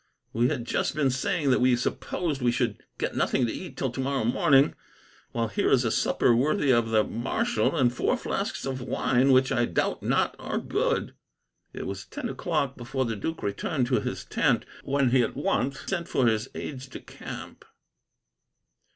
[0.33, 3.91] We had just been saying that we supposed we should get nothing to eat till
[3.91, 4.73] tomorrow morning,
[5.31, 9.51] while here is a supper worthy of the marshal, and four flasks of wine, which
[9.51, 11.13] I doubt not are good."
[11.71, 15.81] It was ten o'clock before the duke returned to his tent, when he at once
[15.81, 17.63] sent for his aides de camp.